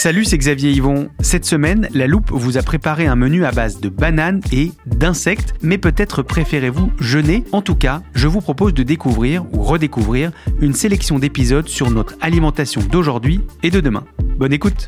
Salut, 0.00 0.24
c'est 0.24 0.38
Xavier 0.38 0.70
Yvon. 0.70 1.08
Cette 1.18 1.44
semaine, 1.44 1.88
la 1.92 2.06
loupe 2.06 2.30
vous 2.30 2.56
a 2.56 2.62
préparé 2.62 3.08
un 3.08 3.16
menu 3.16 3.44
à 3.44 3.50
base 3.50 3.80
de 3.80 3.88
bananes 3.88 4.40
et 4.52 4.70
d'insectes, 4.86 5.54
mais 5.60 5.76
peut-être 5.76 6.22
préférez-vous 6.22 6.92
jeûner. 7.00 7.42
En 7.50 7.62
tout 7.62 7.74
cas, 7.74 8.04
je 8.14 8.28
vous 8.28 8.40
propose 8.40 8.74
de 8.74 8.84
découvrir 8.84 9.44
ou 9.52 9.60
redécouvrir 9.60 10.30
une 10.60 10.72
sélection 10.72 11.18
d'épisodes 11.18 11.66
sur 11.66 11.90
notre 11.90 12.14
alimentation 12.20 12.80
d'aujourd'hui 12.80 13.40
et 13.64 13.72
de 13.72 13.80
demain. 13.80 14.04
Bonne 14.36 14.52
écoute 14.52 14.86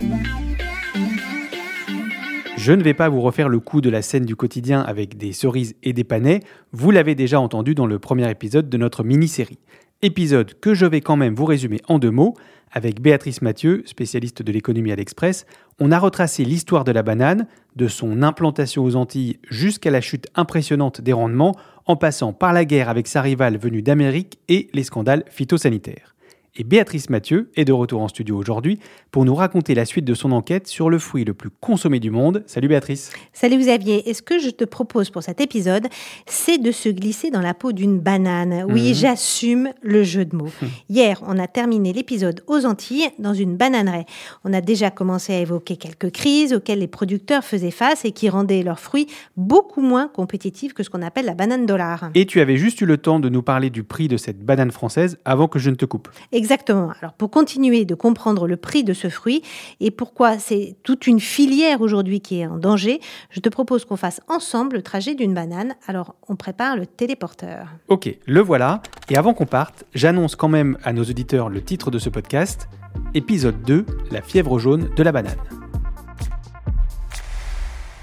je 2.56 2.72
ne 2.72 2.82
vais 2.82 2.92
pas 2.92 3.08
vous 3.08 3.22
refaire 3.22 3.48
le 3.48 3.58
coup 3.58 3.80
de 3.80 3.88
la 3.88 4.02
scène 4.02 4.26
du 4.26 4.36
quotidien 4.36 4.82
avec 4.82 5.16
des 5.16 5.32
cerises 5.32 5.76
et 5.82 5.94
des 5.94 6.04
panais, 6.04 6.40
vous 6.72 6.90
l'avez 6.90 7.14
déjà 7.14 7.40
entendu 7.40 7.74
dans 7.74 7.86
le 7.86 7.98
premier 7.98 8.30
épisode 8.30 8.68
de 8.68 8.76
notre 8.76 9.02
mini-série. 9.02 9.58
Épisode 10.02 10.54
que 10.60 10.72
je 10.72 10.86
vais 10.86 11.02
quand 11.02 11.16
même 11.16 11.34
vous 11.34 11.44
résumer 11.44 11.82
en 11.86 11.98
deux 11.98 12.10
mots. 12.10 12.34
Avec 12.72 13.02
Béatrice 13.02 13.42
Mathieu, 13.42 13.82
spécialiste 13.84 14.42
de 14.42 14.50
l'économie 14.50 14.92
à 14.92 14.96
l'Express, 14.96 15.44
on 15.78 15.92
a 15.92 15.98
retracé 15.98 16.42
l'histoire 16.42 16.84
de 16.84 16.92
la 16.92 17.02
banane, 17.02 17.46
de 17.76 17.86
son 17.86 18.22
implantation 18.22 18.82
aux 18.82 18.96
Antilles 18.96 19.38
jusqu'à 19.50 19.90
la 19.90 20.00
chute 20.00 20.28
impressionnante 20.34 21.02
des 21.02 21.12
rendements, 21.12 21.54
en 21.84 21.96
passant 21.96 22.32
par 22.32 22.54
la 22.54 22.64
guerre 22.64 22.88
avec 22.88 23.08
sa 23.08 23.20
rivale 23.20 23.58
venue 23.58 23.82
d'Amérique 23.82 24.38
et 24.48 24.70
les 24.72 24.84
scandales 24.84 25.24
phytosanitaires. 25.28 26.14
Et 26.56 26.64
Béatrice 26.64 27.10
Mathieu 27.10 27.48
est 27.54 27.64
de 27.64 27.72
retour 27.72 28.02
en 28.02 28.08
studio 28.08 28.36
aujourd'hui 28.36 28.80
pour 29.12 29.24
nous 29.24 29.36
raconter 29.36 29.74
la 29.76 29.84
suite 29.84 30.04
de 30.04 30.14
son 30.14 30.32
enquête 30.32 30.66
sur 30.66 30.90
le 30.90 30.98
fruit 30.98 31.24
le 31.24 31.32
plus 31.32 31.48
consommé 31.60 32.00
du 32.00 32.10
monde. 32.10 32.42
Salut 32.46 32.66
Béatrice. 32.66 33.12
Salut 33.32 33.56
Xavier. 33.58 34.08
Et 34.10 34.14
ce 34.14 34.20
que 34.22 34.40
je 34.40 34.50
te 34.50 34.64
propose 34.64 35.10
pour 35.10 35.22
cet 35.22 35.40
épisode, 35.40 35.86
c'est 36.26 36.58
de 36.58 36.72
se 36.72 36.88
glisser 36.88 37.30
dans 37.30 37.40
la 37.40 37.54
peau 37.54 37.70
d'une 37.70 38.00
banane? 38.00 38.64
Oui, 38.68 38.88
Mhm. 38.88 38.94
j'assume 38.94 39.70
le 39.80 40.02
jeu 40.02 40.24
de 40.24 40.34
mots. 40.34 40.48
Hier, 40.88 41.22
on 41.24 41.38
a 41.38 41.46
terminé 41.46 41.92
l'épisode 41.92 42.42
aux 42.48 42.66
Antilles 42.66 43.08
dans 43.20 43.32
une 43.34 43.56
bananerie. 43.56 44.04
On 44.44 44.52
a 44.52 44.60
déjà 44.60 44.90
commencé 44.90 45.32
à 45.32 45.38
évoquer 45.38 45.76
quelques 45.76 46.10
crises 46.10 46.52
auxquelles 46.52 46.80
les 46.80 46.88
producteurs 46.88 47.44
faisaient 47.44 47.70
face 47.70 48.04
et 48.04 48.10
qui 48.10 48.28
rendaient 48.28 48.64
leurs 48.64 48.80
fruits 48.80 49.06
beaucoup 49.36 49.82
moins 49.82 50.08
compétitifs 50.08 50.74
que 50.74 50.82
ce 50.82 50.90
qu'on 50.90 51.02
appelle 51.02 51.26
la 51.26 51.34
banane 51.34 51.64
dollar. 51.64 52.10
Et 52.16 52.26
tu 52.26 52.40
avais 52.40 52.56
juste 52.56 52.80
eu 52.80 52.86
le 52.86 52.98
temps 52.98 53.20
de 53.20 53.28
nous 53.28 53.42
parler 53.42 53.70
du 53.70 53.84
prix 53.84 54.08
de 54.08 54.16
cette 54.16 54.40
banane 54.44 54.72
française 54.72 55.16
avant 55.24 55.46
que 55.46 55.60
je 55.60 55.70
ne 55.70 55.76
te 55.76 55.84
coupe. 55.84 56.08
Exactement. 56.40 56.90
Alors 57.02 57.12
pour 57.12 57.30
continuer 57.30 57.84
de 57.84 57.94
comprendre 57.94 58.46
le 58.46 58.56
prix 58.56 58.82
de 58.82 58.94
ce 58.94 59.10
fruit 59.10 59.42
et 59.78 59.90
pourquoi 59.90 60.38
c'est 60.38 60.74
toute 60.84 61.06
une 61.06 61.20
filière 61.20 61.82
aujourd'hui 61.82 62.22
qui 62.22 62.40
est 62.40 62.46
en 62.46 62.56
danger, 62.56 63.00
je 63.28 63.40
te 63.40 63.50
propose 63.50 63.84
qu'on 63.84 63.98
fasse 63.98 64.22
ensemble 64.26 64.76
le 64.76 64.82
trajet 64.82 65.14
d'une 65.14 65.34
banane. 65.34 65.74
Alors 65.86 66.14
on 66.28 66.36
prépare 66.36 66.78
le 66.78 66.86
téléporteur. 66.86 67.66
Ok, 67.88 68.16
le 68.24 68.40
voilà. 68.40 68.80
Et 69.10 69.18
avant 69.18 69.34
qu'on 69.34 69.44
parte, 69.44 69.84
j'annonce 69.92 70.34
quand 70.34 70.48
même 70.48 70.78
à 70.82 70.94
nos 70.94 71.04
auditeurs 71.04 71.50
le 71.50 71.60
titre 71.62 71.90
de 71.90 71.98
ce 71.98 72.08
podcast. 72.08 72.70
Épisode 73.12 73.60
2, 73.66 73.84
la 74.10 74.22
fièvre 74.22 74.58
jaune 74.58 74.88
de 74.96 75.02
la 75.02 75.12
banane. 75.12 75.59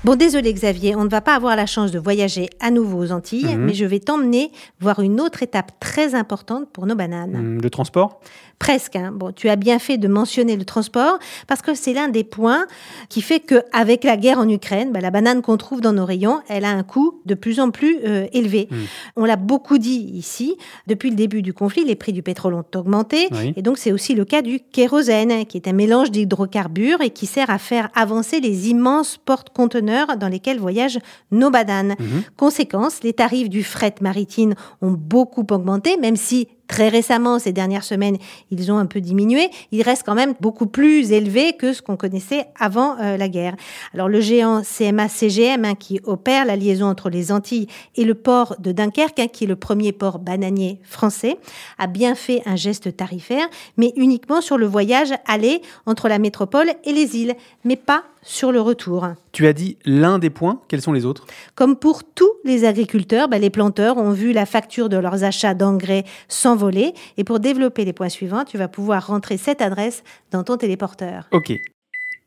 Bon, 0.03 0.15
désolé 0.15 0.53
Xavier, 0.53 0.95
on 0.95 1.03
ne 1.03 1.09
va 1.09 1.21
pas 1.21 1.35
avoir 1.35 1.55
la 1.55 1.65
chance 1.65 1.91
de 1.91 1.99
voyager 1.99 2.49
à 2.61 2.71
nouveau 2.71 2.99
aux 3.03 3.11
Antilles, 3.11 3.55
Mhm. 3.55 3.65
mais 3.65 3.73
je 3.73 3.83
vais 3.83 3.99
t'emmener 3.99 4.51
voir 4.79 4.99
une 5.01 5.19
autre 5.19 5.43
étape 5.43 5.71
très 5.79 6.15
importante 6.15 6.69
pour 6.71 6.85
nos 6.85 6.95
bananes. 6.95 7.35
Hum, 7.35 7.61
Le 7.61 7.69
transport? 7.69 8.21
Presque. 8.59 8.95
hein. 8.95 9.12
Bon, 9.13 9.31
tu 9.31 9.50
as 9.50 9.56
bien 9.56 9.78
fait 9.79 9.97
de 9.97 10.07
mentionner 10.07 10.56
le 10.57 10.66
transport 10.66 11.19
parce 11.47 11.62
que 11.62 11.75
c'est 11.75 11.94
l'un 11.94 12.07
des 12.09 12.23
points 12.23 12.66
qui 13.07 13.22
fait 13.22 13.40
que, 13.40 13.63
avec 13.72 14.03
la 14.03 14.18
guerre 14.18 14.40
en 14.40 14.50
Ukraine, 14.50 14.91
bah, 14.91 15.00
la 15.00 15.12
banane 15.12 15.41
qu'on 15.44 15.57
trouve 15.57 15.79
dans 15.79 15.94
nos 15.94 16.06
rayons, 16.06 16.40
elle 16.50 16.66
a 16.66 16.69
un 16.72 16.84
coût 16.84 17.22
de 17.25 17.35
plus 17.35 17.59
en 17.59 17.69
plus 17.69 17.97
euh, 18.06 18.25
élevé. 18.34 18.68
Mm. 18.72 18.75
On 19.18 19.25
l'a 19.25 19.35
beaucoup 19.35 19.78
dit 19.78 20.12
ici. 20.13 20.57
Depuis 20.88 21.09
le 21.12 21.16
début 21.16 21.41
du 21.44 21.53
conflit, 21.53 21.85
les 21.85 21.95
prix 21.95 22.13
du 22.13 22.23
pétrole 22.23 22.56
ont 22.56 22.66
augmenté, 22.75 23.28
Oui. 23.31 23.53
et 23.56 23.62
donc 23.62 23.78
c'est 23.78 23.91
aussi 23.91 24.16
le 24.16 24.25
cas 24.25 24.41
du 24.41 24.59
kérosène, 24.59 25.45
qui 25.45 25.57
est 25.57 25.68
un 25.68 25.74
mélange 25.74 26.09
d'hydrocarbures 26.12 27.01
et 27.01 27.12
qui 27.12 27.28
sert 27.28 27.50
à 27.50 27.59
faire 27.59 27.89
avancer 27.94 28.39
les 28.39 28.69
immenses 28.69 29.18
porte-conteneurs 29.24 30.18
dans 30.18 30.28
lesquels 30.29 30.59
voyagent 30.59 31.00
nos 31.31 31.51
bananes. 31.51 31.95
Mhm. 32.00 32.24
Conséquence, 32.38 33.03
les 33.03 33.13
tarifs 33.13 33.50
du 33.50 33.63
fret 33.63 33.95
maritime 34.01 34.56
ont 34.81 34.91
beaucoup 34.91 35.45
augmenté, 35.51 35.97
même 35.97 36.16
si 36.16 36.47
très 36.67 36.89
récemment, 36.89 37.39
ces 37.39 37.51
dernières 37.51 37.83
semaines, 37.83 38.17
ils 38.51 38.72
ont 38.72 38.78
un 38.78 38.85
peu 38.85 39.01
diminué. 39.01 39.50
Ils 39.72 39.81
restent 39.81 40.03
quand 40.05 40.16
même 40.16 40.33
beaucoup 40.41 40.67
plus 40.67 41.11
élevés 41.11 41.53
que 41.53 41.73
ce 41.73 41.81
qu'on 41.81 41.97
connaissait 41.97 42.47
avant 42.59 42.97
euh, 43.00 43.17
la 43.17 43.29
guerre. 43.29 43.55
Alors 43.94 44.09
le 44.09 44.22
géant 44.22 44.61
CMA-CGM, 44.61 45.66
hein, 45.66 45.75
qui 45.75 46.00
opère 46.03 46.45
la 46.45 46.56
liaison 46.56 46.88
entre 46.88 47.09
les 47.09 47.31
Antilles 47.31 47.67
et 47.95 48.03
le 48.03 48.16
port 48.16 48.56
de 48.59 48.72
Dunkerque, 48.72 49.19
hein, 49.19 49.27
qui 49.27 49.45
est 49.45 49.47
le 49.47 49.56
premier 49.56 49.91
port 49.91 50.19
bananier 50.19 50.79
français, 50.83 51.38
a 51.77 51.88
bien 51.88 52.16
fait 52.16 52.41
un 52.45 52.56
geste 52.56 52.95
tarifaire, 52.95 53.47
mais 53.77 53.94
uniquement 53.95 54.41
sur 54.41 54.57
le 54.57 54.66
voyage 54.66 55.13
aller 55.25 55.61
entre 55.85 56.07
la 56.09 56.19
métropole 56.19 56.72
et 56.83 56.91
les 56.91 57.16
îles, 57.17 57.35
mais 57.63 57.75
pas 57.75 58.03
sur 58.27 58.51
le 58.51 58.59
retour. 58.59 59.07
Tu 59.31 59.47
as 59.47 59.53
dit 59.53 59.77
l'un 59.85 60.19
des 60.19 60.29
points, 60.29 60.61
quels 60.67 60.81
sont 60.81 60.91
les 60.91 61.05
autres? 61.05 61.25
Comme 61.55 61.77
pour 61.77 62.03
tous 62.03 62.31
les 62.43 62.65
agriculteurs, 62.65 63.29
bah, 63.29 63.39
les 63.39 63.49
planteurs 63.49 63.97
ont 63.97 64.11
vu 64.11 64.33
la 64.33 64.45
facture 64.45 64.89
de 64.89 64.97
leurs 64.97 65.23
achats 65.23 65.53
d'engrais 65.53 66.03
s'envoler. 66.27 66.93
Et 67.15 67.23
pour 67.23 67.39
développer 67.39 67.85
les 67.85 67.93
points 67.93 68.09
suivants, 68.09 68.43
tu 68.43 68.57
vas 68.57 68.67
pouvoir 68.67 69.07
rentrer 69.07 69.38
cette 69.38 69.61
adresse 69.61 70.03
dans 70.31 70.43
ton 70.43 70.57
téléporteur. 70.57 71.27
Ok, 71.31 71.53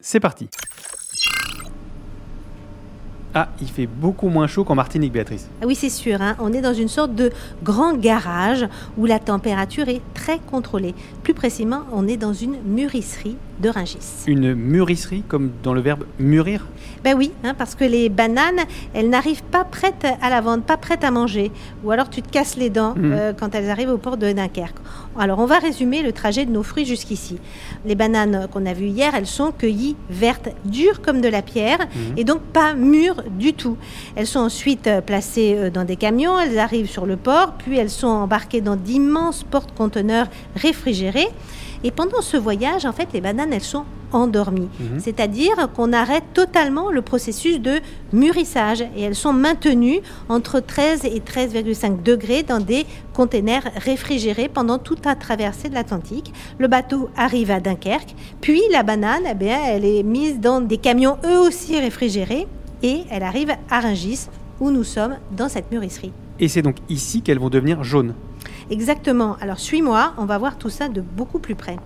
c'est 0.01 0.21
parti. 0.21 0.49
Ah, 3.35 3.51
il 3.61 3.69
fait 3.69 3.87
beaucoup 3.87 4.29
moins 4.29 4.49
chaud 4.49 4.65
qu'en 4.65 4.75
Martinique, 4.75 5.13
Béatrice. 5.13 5.49
Ah 5.63 5.67
oui, 5.67 5.77
c'est 5.77 5.91
sûr, 5.91 6.21
hein, 6.21 6.35
on 6.41 6.53
est 6.53 6.63
dans 6.63 6.75
une 6.75 6.89
sorte 6.89 7.15
de 7.15 7.31
grand 7.63 7.95
garage 7.95 8.67
où 8.99 9.07
la 9.07 9.21
température 9.21 9.89
est 9.89 10.01
très 10.15 10.39
contrôlée. 10.41 10.95
Plus 11.23 11.35
précisément, 11.35 11.83
on 11.93 12.09
est 12.09 12.17
dans 12.17 12.33
une 12.33 12.61
mûrisserie 12.63 13.37
de 13.61 13.69
Ringis. 13.69 13.99
Une 14.27 14.55
mûrisserie, 14.55 15.23
comme 15.29 15.51
dans 15.63 15.75
le 15.75 15.81
verbe 15.81 16.05
mûrir 16.19 16.67
Ben 17.05 17.15
oui, 17.17 17.31
hein, 17.45 17.55
parce 17.57 17.75
que 17.75 17.85
les 17.85 18.09
bananes, 18.09 18.61
elles 18.95 19.09
n'arrivent 19.09 19.43
pas 19.43 19.65
prêtes 19.65 20.07
à 20.21 20.29
la 20.31 20.41
vente, 20.41 20.65
pas 20.65 20.77
prêtes 20.77 21.03
à 21.05 21.11
manger. 21.11 21.51
Ou 21.85 21.91
alors 21.91 22.11
tu 22.11 22.21
te 22.23 22.29
casses 22.31 22.57
les 22.57 22.69
dents 22.71 22.95
Mhm. 22.97 23.13
euh, 23.13 23.33
quand 23.39 23.55
elles 23.55 23.71
arrivent 23.71 23.91
au 23.91 23.99
port 23.99 24.17
de 24.17 24.31
Dunkerque. 24.33 24.77
Alors 25.19 25.39
on 25.39 25.47
va 25.47 25.59
résumer 25.59 26.03
le 26.03 26.13
trajet 26.13 26.45
de 26.47 26.51
nos 26.51 26.63
fruits 26.63 26.85
jusqu'ici. 26.85 27.39
Les 27.87 27.95
bananes 27.95 28.49
qu'on 28.53 28.65
a 28.67 28.73
vues 28.75 28.87
hier, 28.89 29.15
elles 29.15 29.27
sont 29.27 29.51
cueillies 29.53 29.97
vertes, 30.11 30.49
dures 30.65 31.01
comme 31.01 31.21
de 31.21 31.29
la 31.29 31.43
pierre, 31.43 31.79
Mhm. 31.81 32.19
et 32.19 32.25
donc 32.25 32.41
pas 32.43 32.75
mûres 32.75 33.23
du 33.39 33.53
tout. 33.55 33.77
Elles 34.17 34.27
sont 34.27 34.41
ensuite 34.41 34.87
euh, 34.87 35.01
placées 35.01 35.55
euh, 35.57 35.71
dans 35.71 35.85
des 35.85 35.97
camions, 35.97 36.39
elles 36.39 36.59
arrivent 36.59 36.91
sur 36.91 37.07
le 37.07 37.17
port, 37.17 37.55
puis 37.59 37.77
elles 37.79 37.91
sont 37.91 38.07
embarquées 38.09 38.61
dans 38.61 38.77
d'immenses 38.77 39.43
porte-conteneurs 39.43 40.27
réfrigérés. 40.57 41.29
Et 41.85 41.91
pendant 41.91 42.21
ce 42.21 42.37
voyage, 42.37 42.85
en 42.85 42.93
fait, 42.93 43.09
les 43.13 43.21
bananes, 43.21 43.53
elles 43.53 43.61
sont 43.63 43.85
endormies. 44.13 44.69
Mhm. 44.81 45.01
C'est-à-dire 45.01 45.69
qu'on 45.75 45.93
arrête 45.93 46.25
totalement 46.35 46.91
le 46.91 47.03
processus 47.03 47.61
de 47.61 47.81
mûrissage 48.13 48.83
et 48.97 49.03
elles 49.03 49.15
sont 49.15 49.33
maintenues 49.33 50.01
entre 50.29 50.61
13 50.61 51.05
et 51.05 51.21
13,5 51.21 52.03
degrés 52.03 52.43
dans 52.43 52.61
des 52.61 52.87
containers 53.15 53.71
réfrigérés 53.77 54.49
pendant 54.49 54.79
toute 54.79 55.05
la 55.05 55.15
traversée 55.15 55.69
de 55.69 55.75
l'Atlantique. 55.75 56.33
Le 56.59 56.69
bateau 56.69 57.09
arrive 57.17 57.51
à 57.51 57.61
Dunkerque, 57.61 58.15
puis 58.41 58.63
la 58.73 58.83
banane, 58.83 59.23
eh 59.31 59.35
bien, 59.35 59.59
elle 59.65 59.85
est 59.85 60.03
mise 60.03 60.41
dans 60.41 60.61
des 60.61 60.79
camions 60.79 61.19
eux 61.25 61.39
aussi 61.39 61.79
réfrigérés 61.79 62.47
et 62.83 63.03
elle 63.11 63.23
arrive 63.23 63.53
à 63.71 63.81
Rungis 63.81 64.27
où 64.61 64.71
nous 64.71 64.85
sommes 64.85 65.17
dans 65.37 65.49
cette 65.49 65.71
mûrisserie. 65.71 66.13
Et 66.39 66.49
c'est 66.49 66.63
donc 66.63 66.77
ici 66.89 67.23
qu'elles 67.23 67.39
vont 67.39 67.51
devenir 67.51 67.85
jaunes. 67.85 68.15
Exactement. 68.71 69.37
Alors 69.41 69.59
suis-moi, 69.59 70.15
on 70.19 70.25
va 70.25 70.39
voir 70.39 70.57
tout 70.57 70.71
ça 70.71 70.89
de 70.89 71.01
beaucoup 71.01 71.39
plus 71.39 71.55
près. 71.55 71.77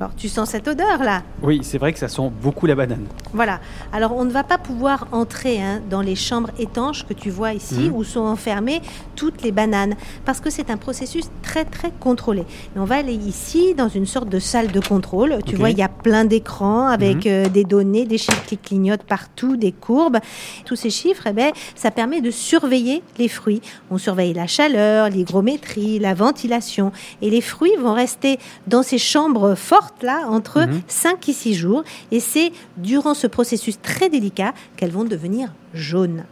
Alors 0.00 0.14
tu 0.16 0.28
sens 0.28 0.50
cette 0.50 0.66
odeur 0.66 1.02
là? 1.02 1.22
Oui, 1.42 1.60
c'est 1.62 1.78
vrai 1.78 1.92
que 1.92 1.98
ça 1.98 2.08
sent 2.08 2.30
beaucoup 2.42 2.66
la 2.66 2.74
banane. 2.74 3.04
Voilà. 3.34 3.60
Alors 3.92 4.16
on 4.16 4.24
ne 4.24 4.30
va 4.32 4.42
pas 4.42 4.58
pouvoir 4.58 5.06
entrer 5.12 5.62
hein, 5.62 5.80
dans 5.90 6.00
les 6.00 6.16
chambres 6.16 6.50
étanches 6.58 7.06
que 7.06 7.12
tu 7.14 7.30
vois 7.30 7.52
ici 7.52 7.88
Mhm. 7.88 7.94
où 7.94 8.02
sont 8.04 8.20
enfermées 8.20 8.80
toutes 9.14 9.42
les 9.42 9.52
bananes 9.52 9.94
parce 10.24 10.40
que 10.40 10.50
c'est 10.50 10.70
un 10.70 10.76
processus 10.76 11.24
très 11.42 11.64
très 11.64 11.92
contrôlé. 12.00 12.44
On 12.76 12.84
va 12.84 12.96
aller 12.96 13.14
ici 13.14 13.74
dans 13.74 13.88
une 13.88 14.06
sorte 14.06 14.28
de 14.28 14.38
salle 14.38 14.72
de 14.72 14.80
contrôle. 14.80 15.38
Tu 15.46 15.54
vois, 15.56 15.70
il 15.70 15.78
y 15.78 15.82
a 15.82 15.88
plein 15.88 16.24
d'écrans 16.24 16.86
avec 16.86 17.26
Mhm. 17.26 17.32
euh, 17.32 17.48
des 17.48 17.64
données, 17.64 18.06
des 18.06 18.18
chiffres 18.18 18.44
qui 18.46 18.56
clignotent 18.58 19.04
partout, 19.04 19.56
des 19.56 19.72
courbes. 19.72 20.18
Tous 20.64 20.76
ces 20.76 20.90
chiffres, 20.90 21.26
eh 21.28 21.32
ben, 21.32 21.52
ça 21.76 21.90
permet 21.90 22.20
de 22.20 22.30
surveiller 22.30 23.02
les 23.18 23.28
fruits. 23.28 23.60
On 23.90 23.98
surveille 23.98 24.32
la 24.32 24.46
chaleur, 24.46 25.10
l'hygrométrie, 25.10 25.98
la 25.98 26.14
ventilation. 26.22 26.92
Et 27.20 27.30
les 27.30 27.40
fruits 27.40 27.76
vont 27.78 27.94
rester 27.94 28.38
dans 28.66 28.82
ces 28.82 28.98
chambres 28.98 29.54
fortes, 29.54 30.02
là, 30.02 30.26
entre 30.28 30.60
Mhm. 30.66 30.80
5 30.88 31.28
et 31.28 31.32
6 31.32 31.54
jours. 31.54 31.82
Et 32.10 32.20
c'est 32.20 32.52
durant 32.76 33.14
ce 33.14 33.26
processus 33.26 33.76
très 33.82 34.08
délicat 34.08 34.52
qu'elles 34.76 34.92
vont 34.92 35.04
devenir 35.04 35.52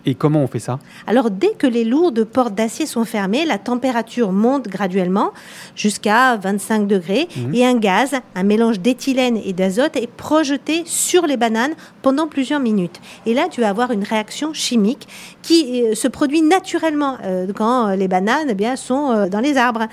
Et 0.07 0.15
comment 0.15 0.43
on 0.43 0.47
fait 0.47 0.59
ça? 0.59 0.79
Alors, 1.07 1.31
dès 1.31 1.53
que 1.55 1.67
les 1.67 1.85
lourdes 1.85 2.25
portes 2.25 2.55
d'acier 2.55 2.87
sont 2.87 3.05
fermées, 3.05 3.45
la 3.45 3.59
température 3.59 4.33
monte 4.33 4.69
graduellement 4.69 5.33
jusqu'à 5.75 6.37
25 6.37 6.87
degrés 6.87 7.29
Mhm. 7.37 7.55
et 7.55 7.67
un 7.67 7.75
gaz, 7.77 8.13
un 8.35 8.43
mélange 8.43 8.81
d'éthylène 8.81 9.39
et 9.45 9.53
d'azote, 9.53 9.97
est 9.97 10.11
projeté 10.11 10.83
sur 10.87 11.27
les 11.27 11.37
bananes 11.37 11.73
pendant 12.03 12.27
plusieurs 12.27 12.61
minutes. 12.61 13.01
Et 13.27 13.35
là, 13.35 13.49
tu 13.51 13.61
vas 13.61 13.69
avoir 13.69 13.91
une 13.93 14.05
réaction 14.05 14.53
chimique 14.53 15.09
qui 15.43 15.83
euh, 15.83 15.95
se 15.95 16.09
produit 16.09 16.43
naturellement 16.43 17.17
euh, 17.25 17.47
quand 17.55 17.89
les 17.95 18.09
bananes 18.09 18.49
eh 18.51 18.55
bien, 18.55 18.77
sont 18.77 19.11
euh, 19.11 19.29
dans 19.29 19.41
les 19.41 19.57
arbres. 19.57 19.87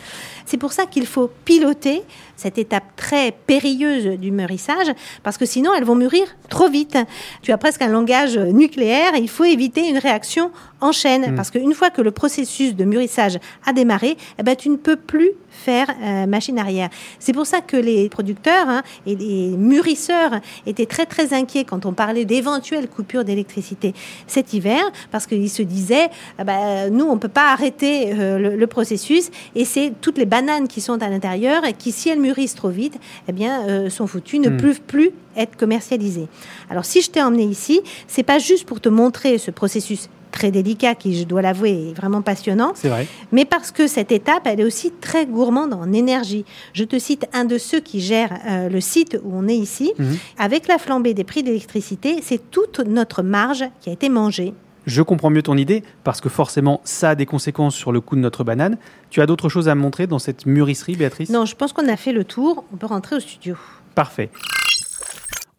C'est 0.45 0.57
pour 0.57 0.73
ça 0.73 0.85
qu'il 0.85 1.05
faut 1.05 1.29
piloter 1.45 2.03
cette 2.37 2.57
étape 2.57 2.95
très 2.95 3.31
périlleuse 3.31 4.17
du 4.17 4.31
mûrissage, 4.31 4.87
parce 5.23 5.37
que 5.37 5.45
sinon 5.45 5.73
elles 5.73 5.83
vont 5.83 5.95
mûrir 5.95 6.25
trop 6.49 6.69
vite. 6.69 6.97
Tu 7.41 7.51
as 7.51 7.57
presque 7.57 7.81
un 7.81 7.89
langage 7.89 8.37
nucléaire, 8.37 9.11
il 9.17 9.27
faut 9.27 9.43
éviter 9.43 9.89
une 9.89 9.97
réaction 9.97 10.51
en 10.81 10.91
chaîne, 10.91 11.31
Mm. 11.31 11.35
parce 11.35 11.49
qu'une 11.51 11.73
fois 11.73 11.89
que 11.89 12.01
le 12.01 12.11
processus 12.11 12.75
de 12.75 12.83
mûrissage 12.85 13.39
a 13.65 13.73
démarré, 13.73 14.15
eh 14.39 14.43
ben, 14.43 14.55
tu 14.55 14.69
ne 14.69 14.75
peux 14.77 14.95
plus 14.95 15.31
faire 15.49 15.87
euh, 16.03 16.27
machine 16.27 16.59
arrière. 16.59 16.89
C'est 17.19 17.33
pour 17.33 17.47
ça 17.47 17.61
que 17.61 17.77
les 17.77 18.09
producteurs 18.09 18.69
hein, 18.69 18.83
et 19.07 19.15
les 19.15 19.57
mûrisseurs 19.57 20.31
étaient 20.67 20.85
très 20.85 21.05
très 21.07 21.33
inquiets 21.33 21.63
quand 21.63 21.85
on 21.85 21.93
parlait 21.93 22.25
d'éventuelles 22.25 22.87
coupures 22.87 23.23
d'électricité 23.25 23.93
cet 24.27 24.53
hiver, 24.53 24.81
parce 25.11 25.25
qu'ils 25.25 25.49
se 25.49 25.63
disaient, 25.63 26.09
ah 26.37 26.43
ben, 26.43 26.89
nous 26.93 27.05
on 27.05 27.17
peut 27.17 27.27
pas 27.27 27.51
arrêter 27.51 28.13
euh, 28.13 28.37
le, 28.37 28.55
le 28.55 28.67
processus, 28.67 29.29
et 29.55 29.65
c'est 29.65 29.93
toutes 29.99 30.17
les 30.19 30.25
bananes 30.25 30.67
qui 30.67 30.81
sont 30.81 31.01
à 31.01 31.09
l'intérieur 31.09 31.65
et 31.65 31.73
qui, 31.73 31.91
si 31.91 32.09
elles 32.09 32.19
mûrissent 32.19 32.55
trop 32.55 32.69
vite, 32.69 32.99
eh 33.27 33.31
bien, 33.31 33.67
euh, 33.67 33.89
sont 33.89 34.05
foutues, 34.07 34.39
ne 34.39 34.49
Mm. 34.49 34.57
peuvent 34.57 34.81
plus 34.81 35.11
être 35.35 35.55
commercialisées. 35.57 36.27
Alors 36.69 36.85
si 36.85 37.01
je 37.01 37.09
t'ai 37.09 37.21
emmené 37.21 37.43
ici, 37.43 37.81
c'est 38.07 38.23
pas 38.23 38.39
juste 38.39 38.65
pour 38.67 38.79
te 38.81 38.89
montrer 38.89 39.37
ce 39.37 39.51
processus 39.51 40.09
très 40.31 40.51
délicat 40.51 40.95
qui, 40.95 41.17
je 41.19 41.25
dois 41.25 41.41
l'avouer, 41.41 41.89
est 41.89 41.93
vraiment 41.93 42.21
passionnant, 42.21 42.71
C'est 42.75 42.89
vrai. 42.89 43.07
mais 43.31 43.45
parce 43.45 43.71
que 43.71 43.87
cette 43.87 44.11
étape, 44.11 44.43
elle 44.45 44.59
est 44.59 44.63
aussi 44.65 44.91
très 45.01 45.25
gourmande 45.25 45.73
en 45.73 45.91
énergie. 45.93 46.45
Je 46.73 46.83
te 46.83 46.99
cite 46.99 47.27
un 47.33 47.45
de 47.45 47.57
ceux 47.57 47.79
qui 47.79 48.01
gèrent 48.01 48.37
euh, 48.47 48.69
le 48.69 48.81
site 48.81 49.17
où 49.23 49.31
on 49.33 49.47
est 49.47 49.55
ici. 49.55 49.93
Mhm. 49.97 50.17
Avec 50.37 50.67
la 50.67 50.77
flambée 50.77 51.13
des 51.13 51.23
prix 51.23 51.43
d'électricité, 51.43 52.19
c'est 52.21 52.51
toute 52.51 52.79
notre 52.79 53.21
marge 53.23 53.63
qui 53.81 53.89
a 53.89 53.93
été 53.93 54.09
mangée. 54.09 54.53
Je 54.85 55.01
comprends 55.01 55.29
mieux 55.29 55.41
ton 55.43 55.57
idée 55.57 55.83
parce 56.05 56.21
que 56.21 56.29
forcément 56.29 56.79
ça 56.85 57.09
a 57.09 57.15
des 57.15 57.25
conséquences 57.25 57.75
sur 57.75 57.91
le 57.91 57.99
coût 57.99 58.15
de 58.15 58.21
notre 58.21 58.45
banane. 58.45 58.77
Tu 59.09 59.19
as 59.21 59.25
d'autres 59.25 59.49
choses 59.49 59.67
à 59.67 59.75
me 59.75 59.81
montrer 59.81 60.07
dans 60.07 60.19
cette 60.19 60.45
mûrisserie, 60.45 60.95
Béatrice? 60.95 61.29
Non, 61.29 61.45
je 61.45 61.55
pense 61.55 61.73
qu'on 61.73 61.89
a 61.89 61.97
fait 61.97 62.13
le 62.13 62.23
tour. 62.23 62.63
On 62.73 62.77
peut 62.77 62.85
rentrer 62.85 63.17
au 63.17 63.19
studio. 63.19 63.55
Parfait. 63.95 64.29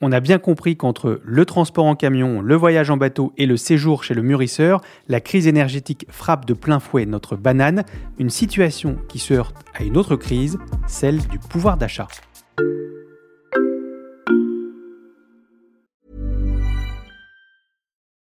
On 0.00 0.12
a 0.12 0.20
bien 0.20 0.38
compris 0.38 0.76
qu'entre 0.76 1.20
le 1.24 1.44
transport 1.44 1.86
en 1.86 1.96
camion, 1.96 2.40
le 2.40 2.54
voyage 2.54 2.88
en 2.88 2.96
bateau 2.96 3.32
et 3.36 3.46
le 3.46 3.56
séjour 3.56 4.04
chez 4.04 4.14
le 4.14 4.22
mûrisseur, 4.22 4.80
la 5.08 5.20
crise 5.20 5.48
énergétique 5.48 6.06
frappe 6.08 6.44
de 6.44 6.54
plein 6.54 6.78
fouet 6.78 7.04
notre 7.04 7.34
banane, 7.34 7.82
une 8.20 8.30
situation 8.30 8.96
qui 9.08 9.18
se 9.18 9.34
heurte 9.34 9.56
à 9.74 9.82
une 9.82 9.96
autre 9.96 10.14
crise, 10.14 10.56
celle 10.86 11.18
du 11.26 11.40
pouvoir 11.40 11.76
d'achat. 11.76 12.06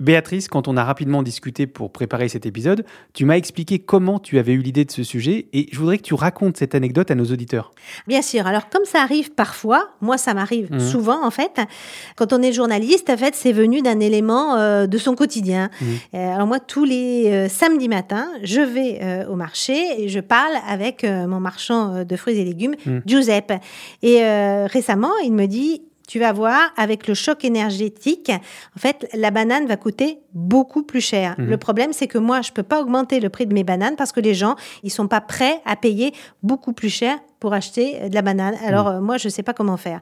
Béatrice, 0.00 0.48
quand 0.48 0.66
on 0.66 0.76
a 0.76 0.84
rapidement 0.84 1.22
discuté 1.22 1.66
pour 1.66 1.92
préparer 1.92 2.28
cet 2.28 2.46
épisode, 2.46 2.84
tu 3.12 3.24
m'as 3.26 3.36
expliqué 3.36 3.78
comment 3.78 4.18
tu 4.18 4.38
avais 4.38 4.52
eu 4.54 4.58
l'idée 4.62 4.84
de 4.86 4.90
ce 4.90 5.02
sujet 5.04 5.46
et 5.52 5.68
je 5.70 5.78
voudrais 5.78 5.98
que 5.98 6.02
tu 6.02 6.14
racontes 6.14 6.56
cette 6.56 6.74
anecdote 6.74 7.10
à 7.10 7.14
nos 7.14 7.26
auditeurs. 7.26 7.70
Bien 8.08 8.22
sûr. 8.22 8.46
Alors, 8.46 8.70
comme 8.70 8.86
ça 8.86 9.02
arrive 9.02 9.32
parfois, 9.32 9.90
moi, 10.00 10.16
ça 10.16 10.32
m'arrive 10.32 10.68
Mhm. 10.72 10.80
souvent, 10.80 11.24
en 11.24 11.30
fait, 11.30 11.60
quand 12.16 12.32
on 12.32 12.40
est 12.40 12.52
journaliste, 12.52 13.10
en 13.10 13.16
fait, 13.18 13.34
c'est 13.34 13.52
venu 13.52 13.82
d'un 13.82 14.00
élément 14.00 14.56
euh, 14.56 14.86
de 14.86 14.96
son 14.98 15.14
quotidien. 15.14 15.68
Mhm. 15.80 15.88
Euh, 16.14 16.34
alors, 16.34 16.46
moi, 16.46 16.60
tous 16.60 16.84
les 16.84 17.26
euh, 17.30 17.48
samedis 17.48 17.88
matins, 17.88 18.28
je 18.42 18.60
vais 18.62 19.26
au 19.28 19.34
marché 19.36 20.02
et 20.02 20.08
je 20.08 20.20
parle 20.20 20.54
avec 20.66 21.04
mon 21.04 21.40
marchand 21.40 22.04
de 22.04 22.16
fruits 22.16 22.38
et 22.38 22.44
légumes, 22.44 22.74
Mhm. 22.86 23.02
Giuseppe. 23.06 23.52
Et 24.02 24.22
récemment, 24.66 25.12
il 25.24 25.32
me 25.32 25.46
dit 25.46 25.82
tu 26.10 26.18
vas 26.18 26.32
voir, 26.32 26.72
avec 26.76 27.06
le 27.06 27.14
choc 27.14 27.44
énergétique, 27.44 28.32
en 28.76 28.80
fait, 28.80 29.08
la 29.14 29.30
banane 29.30 29.68
va 29.68 29.76
coûter 29.76 30.18
beaucoup 30.34 30.82
plus 30.82 31.00
cher. 31.00 31.36
Mhm. 31.38 31.46
Le 31.46 31.56
problème, 31.56 31.92
c'est 31.92 32.08
que 32.08 32.18
moi, 32.18 32.42
je 32.42 32.50
peux 32.50 32.64
pas 32.64 32.82
augmenter 32.82 33.20
le 33.20 33.28
prix 33.28 33.46
de 33.46 33.54
mes 33.54 33.62
bananes 33.62 33.94
parce 33.94 34.10
que 34.10 34.18
les 34.18 34.34
gens, 34.34 34.56
ils 34.82 34.90
sont 34.90 35.06
pas 35.06 35.20
prêts 35.20 35.60
à 35.64 35.76
payer 35.76 36.12
beaucoup 36.42 36.72
plus 36.72 36.88
cher 36.88 37.16
pour 37.38 37.54
acheter 37.54 38.02
euh, 38.02 38.08
de 38.08 38.14
la 38.14 38.22
banane. 38.22 38.54
Alors, 38.64 38.88
euh, 38.88 39.00
moi, 39.00 39.16
je 39.16 39.28
sais 39.28 39.42
pas 39.42 39.54
comment 39.54 39.76
faire. 39.76 40.00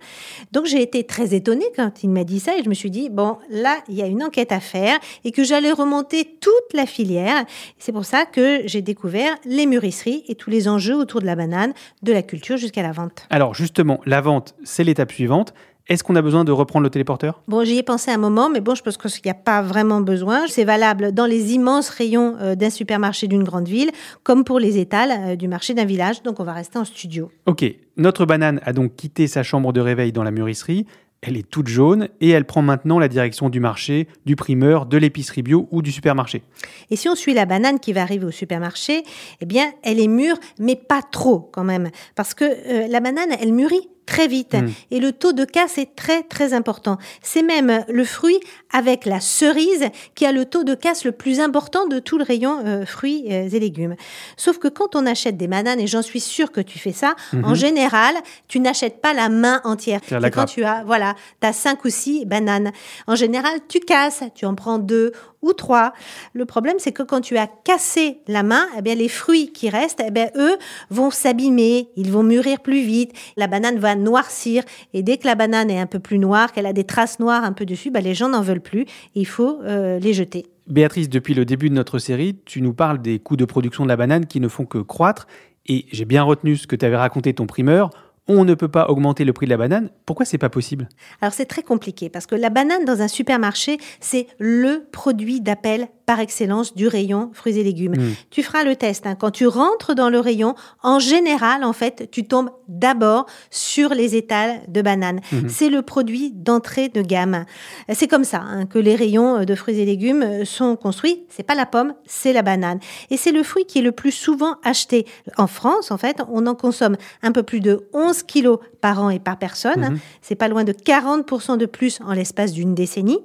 Donc, 0.51 0.67
j'ai 0.67 0.83
été 0.83 1.05
très 1.05 1.35
étonnée 1.35 1.67
quand 1.77 2.03
il 2.03 2.11
m'a 2.11 2.25
dit 2.25 2.41
ça 2.41 2.57
et 2.57 2.63
je 2.63 2.69
me 2.69 2.75
suis 2.75 2.91
dit, 2.91 3.09
bon, 3.11 3.39
là, 3.49 3.79
il 3.89 3.95
y 3.95 4.03
a 4.03 4.07
une 4.07 4.23
enquête 4.23 4.51
à 4.51 4.61
faire 4.61 4.99
et 5.25 5.31
que 5.31 5.45
j'allais 5.45 5.73
remonter 5.73 6.39
toute 6.41 6.75
la 6.75 6.85
filière. 6.85 7.45
C'est 7.79 7.93
pour 7.93 8.05
ça 8.05 8.27
que 8.27 8.63
j'ai 8.67 8.83
découvert 8.83 9.37
les 9.45 9.67
mûrisseries 9.67 10.25
et 10.27 10.35
tous 10.35 10.51
les 10.51 10.69
enjeux 10.69 10.97
autour 10.97 11.21
de 11.21 11.27
la 11.27 11.37
banane, 11.37 11.73
de 12.03 12.13
la 12.13 12.23
culture 12.23 12.57
jusqu'à 12.57 12.83
la 12.83 12.93
vente. 12.93 13.27
Alors 13.31 13.55
justement, 13.55 14.01
la 14.05 14.21
vente, 14.21 14.55
c'est 14.65 14.85
l'étape 14.85 15.13
suivante. 15.13 15.55
Est-ce 15.89 16.05
qu'on 16.05 16.17
a 16.17 16.23
besoin 16.23 16.45
de 16.45 16.53
reprendre 16.53 16.85
le 16.85 16.91
téléporteur? 16.91 17.43
Bon, 17.49 17.65
j'y 17.65 17.79
ai 17.79 17.83
pensé 17.83 18.11
un 18.11 18.19
moment, 18.19 18.51
mais 18.51 18.61
bon, 18.61 18.75
je 18.75 18.83
pense 18.83 18.99
qu'il 18.99 19.23
n'y 19.25 19.31
a 19.31 19.35
pas 19.35 19.63
vraiment 19.63 20.03
besoin. 20.03 20.47
C'est 20.47 20.65
valable 20.65 21.13
dans 21.13 21.25
les 21.25 21.55
immenses 21.55 21.89
rayons 21.89 22.37
euh, 22.41 22.55
d'un 22.55 22.69
supermarché 22.69 23.27
d'une 23.27 23.43
grande 23.43 23.69
ville, 23.69 23.91
comme 24.23 24.45
pour 24.45 24.59
les 24.59 24.77
étals 24.77 25.11
euh, 25.11 25.37
du 25.37 25.49
marché 25.49 25.73
d'un 25.73 25.87
village. 25.87 26.23
Donc, 26.23 26.41
on 26.41 26.45
va 26.45 26.53
rester 26.53 26.79
en 26.79 26.85
studio. 26.85 27.31
Ok, 27.47 27.65
notre 27.97 28.27
banane 28.27 28.61
a 28.65 28.75
donc 28.75 28.97
quitté 28.97 29.27
sa 29.27 29.43
chambre 29.43 29.73
de 29.73 29.81
réveil 29.81 30.13
dans 30.13 30.23
la 30.23 30.31
mûrisserie. 30.31 30.85
Elle 31.23 31.39
est 31.39 31.49
toute 31.49 31.69
jaune 31.69 32.09
et 32.21 32.29
elle 32.29 32.45
prend 32.45 32.63
maintenant 32.63 32.99
la 32.99 33.09
direction 33.09 33.49
du 33.49 33.59
marché, 33.59 34.09
du 34.27 34.37
primeur, 34.37 34.85
de 34.85 34.99
l'épicerie 34.99 35.43
bio 35.43 35.69
ou 35.71 35.81
du 35.81 35.91
supermarché. 35.91 36.43
Et 36.91 36.97
si 36.97 37.09
on 37.09 37.15
suit 37.15 37.35
la 37.35 37.47
banane 37.47 37.81
qui 37.81 37.95
va 37.95 38.03
arriver 38.03 38.27
au 38.27 38.31
supermarché, 38.31 39.03
eh 39.41 39.47
bien, 39.47 39.73
elle 39.83 40.01
est 40.01 40.07
mûre, 40.07 40.37
mais 40.61 40.77
pas 40.77 41.01
trop 41.01 41.49
quand 41.51 41.65
même. 41.65 41.89
Parce 42.15 42.35
que 42.35 42.45
euh, 42.45 42.87
la 42.89 43.01
banane, 43.01 43.31
elle 43.41 43.53
mûrit 43.53 43.89
très 44.09 44.27
vite. 44.27 44.55
Mm. 44.55 44.71
Et 44.91 45.01
le 45.01 45.13
taux 45.13 45.35
de 45.35 45.45
casse 45.45 45.77
est 45.77 45.95
très 45.95 46.23
très 46.23 46.55
important. 46.55 46.97
C'est 47.23 47.43
même 47.43 47.85
le 47.89 48.05
fruit 48.05 48.41
avec 48.73 49.05
la 49.05 49.21
cerise 49.21 49.87
qui 50.15 50.25
a 50.25 50.33
le 50.33 50.47
taux 50.47 50.65
de 50.65 50.75
casse 50.75 51.05
le 51.05 51.13
plus 51.13 51.41
important 51.41 51.87
de 51.87 51.99
tout 51.99 52.17
le 52.17 52.25
rayon 52.25 52.63
euh, 52.65 52.87
fruits 52.87 53.27
euh, 53.31 53.49
et 53.51 53.61
légumes. 53.61 53.97
Sauf 54.37 54.59
que 54.59 54.69
quand 54.69 54.97
on 54.97 55.05
achète 55.05 55.37
des 55.37 55.47
bananes, 55.47 55.81
et 55.81 55.87
j'en 55.87 56.03
suis 56.03 56.21
sûre 56.21 56.53
que 56.53 56.63
tu 56.63 56.79
fais 56.79 56.93
ça, 56.93 57.15
en 57.43 57.55
général, 57.55 58.15
tu 58.49 58.61
n'achètes 58.61 59.01
pas 59.01 59.13
la 59.13 59.29
main 59.29 59.61
entière. 59.65 60.01
La 60.11 60.31
quand 60.31 60.41
grappe. 60.41 60.49
tu 60.49 60.65
as, 60.65 60.85
voilà, 60.85 61.15
t'as 61.41 61.53
cinq 61.53 61.85
ou 61.85 61.91
six 61.91 62.25
bananes. 62.25 62.73
En 63.07 63.15
général, 63.15 63.61
tu 63.69 63.81
casses, 63.81 64.23
tu 64.35 64.47
en 64.47 64.55
prends 64.55 64.79
deux 64.79 65.13
ou 65.43 65.53
trois. 65.53 65.93
Le 66.33 66.45
problème, 66.45 66.77
c'est 66.79 66.93
que 66.93 67.03
quand 67.03 67.21
tu 67.21 67.37
as 67.37 67.47
cassé 67.47 68.21
la 68.27 68.43
main, 68.43 68.67
eh 68.77 68.83
bien, 68.83 68.95
les 68.95 69.09
fruits 69.09 69.53
qui 69.53 69.71
restent, 69.71 70.03
eh 70.05 70.11
bien, 70.11 70.31
eux 70.37 70.57
vont 70.91 71.11
s'abîmer, 71.11 71.89
ils 71.97 72.11
vont 72.11 72.23
mûrir 72.23 72.61
plus 72.61 72.81
vite, 72.81 73.13
la 73.37 73.47
banane 73.47 73.79
va 73.79 73.95
noircir, 73.99 74.63
et 74.95 75.03
dès 75.03 75.19
que 75.19 75.27
la 75.27 75.35
banane 75.35 75.71
est 75.71 75.79
un 75.79 75.87
peu 75.87 75.99
plus 75.99 76.19
noire, 76.19 76.53
qu'elle 76.53 76.67
a 76.67 76.73
des 76.73 76.85
traces 76.85 77.21
noires 77.21 77.45
un 77.45 77.53
peu 77.53 77.67
dessus, 77.67 77.91
ben, 77.91 78.03
les 78.03 78.15
gens 78.15 78.29
n'en 78.29 78.43
veulent 78.43 78.61
plus, 78.61 78.87
il 79.15 79.27
faut 79.27 79.61
euh, 79.63 79.99
les 79.99 80.13
jeter. 80.13 80.47
Béatrice, 80.67 81.09
depuis 81.09 81.35
le 81.35 81.45
début 81.45 81.71
de 81.71 81.75
notre 81.75 81.99
série, 81.99 82.37
tu 82.45 82.61
nous 82.61 82.75
parles 82.75 83.01
des 83.01 83.19
coûts 83.19 83.37
de 83.37 83.45
production 83.45 83.85
de 83.85 83.89
la 83.89 83.97
banane 83.97 84.27
qui 84.27 84.39
ne 84.41 84.49
font 84.49 84.67
que 84.67 84.79
croître. 84.79 85.27
Et 85.67 85.87
j'ai 85.93 86.05
bien 86.05 86.23
retenu 86.23 86.57
ce 86.57 86.67
que 86.67 86.77
tu 86.77 86.85
avais 86.85 86.97
raconté 86.97 87.35
ton 87.35 87.47
primeur. 87.47 87.91
On 88.29 88.45
ne 88.45 88.55
peut 88.55 88.69
pas 88.69 88.89
augmenter 88.89 89.25
le 89.25 89.33
prix 89.33 89.47
de 89.47 89.51
la 89.51 89.57
banane. 89.57 89.91
Pourquoi 90.07 90.27
c'est 90.27 90.39
pas 90.39 90.51
possible? 90.51 90.89
Alors 91.21 91.33
c'est 91.33 91.47
très 91.47 91.63
compliqué 91.63 92.11
parce 92.11 92.27
que 92.27 92.35
la 92.35 92.51
banane 92.51 92.85
dans 92.85 93.01
un 93.01 93.09
supermarché, 93.09 93.79
c'est 94.01 94.27
le 94.39 94.87
produit 94.93 95.41
d'appel 95.41 95.89
par 96.07 96.21
excellence 96.21 96.75
du 96.75 96.89
rayon 96.89 97.31
fruits 97.35 97.59
et 97.59 97.65
légumes. 97.65 97.93
Mm. 97.97 98.15
Tu 98.31 98.43
feras 98.43 98.65
le 98.65 98.77
test. 98.77 99.07
hein. 99.07 99.15
Quand 99.15 99.31
tu 99.31 99.47
rentres 99.47 99.95
dans 99.95 100.09
le 100.09 100.21
rayon, 100.21 100.55
en 100.83 100.99
général, 100.99 101.65
en 101.65 101.73
fait, 101.75 102.09
tu 102.11 102.25
tombes 102.27 102.51
d'abord 102.67 103.27
sur 103.51 103.91
les 103.91 104.17
étals 104.17 104.61
de 104.69 104.81
bananes. 104.83 105.21
Mhm. 105.33 105.49
C'est 105.49 105.69
le 105.69 105.83
produit 105.83 106.33
d'entrée 106.33 106.89
de 106.89 107.03
gamme. 107.03 107.45
C'est 107.93 108.09
comme 108.09 108.25
ça 108.25 108.41
hein, 108.41 108.67
que 108.67 108.79
les 108.79 108.95
rayons 108.95 109.45
de 109.45 109.55
fruits 109.55 109.79
et 109.81 109.85
légumes 109.85 110.45
sont 110.45 110.77
construits. 110.77 111.25
C'est 111.29 111.43
pas 111.43 111.55
la 111.55 111.67
pomme, 111.67 111.95
c'est 112.07 112.33
la 112.33 112.43
banane. 112.43 112.79
Et 113.11 113.17
c'est 113.17 113.33
le 113.33 113.43
fruit 113.43 113.65
qui 113.67 113.79
est 113.79 113.83
le 113.83 113.93
plus 113.93 114.13
souvent 114.13 114.57
acheté. 114.65 115.07
En 115.37 115.47
France, 115.47 115.91
en 115.91 115.99
fait, 115.99 116.23
on 116.31 116.47
en 116.47 116.55
consomme 116.55 116.97
un 117.23 117.33
peu 117.33 117.43
plus 117.43 117.61
de 117.61 117.89
11 117.93 118.18
kilos 118.23 118.59
par 118.81 119.03
an 119.03 119.11
et 119.11 119.19
par 119.19 119.39
personne. 119.39 119.91
Mhm. 119.93 119.99
C'est 120.23 120.35
pas 120.35 120.49
loin 120.49 120.65
de 120.65 120.73
40% 120.73 121.57
de 121.57 121.67
plus 121.67 122.01
en 122.05 122.13
l'espace 122.13 122.53
d'une 122.53 122.75
décennie. 122.75 123.19